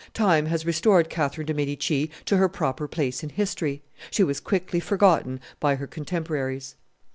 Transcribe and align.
Time 0.15 0.47
has 0.47 0.65
restored 0.65 1.11
Catherine 1.11 1.45
de' 1.45 1.53
Medici 1.53 2.09
to 2.25 2.37
her 2.37 2.49
proper 2.49 2.87
place 2.87 3.21
in 3.21 3.29
history; 3.29 3.83
she 4.09 4.23
was 4.23 4.39
quickly 4.39 4.79
forgotten 4.79 5.39
by 5.59 5.75
her 5.75 5.85
contemporaries. 5.85 6.75